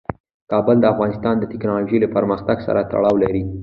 کابل 0.51 0.75
د 0.81 0.85
افغانستان 0.93 1.35
د 1.39 1.43
تکنالوژۍ 1.53 1.97
له 2.01 2.07
پرمختګ 2.15 2.57
سره 2.67 2.87
تړاو 2.91 3.15
لري. 3.23 3.43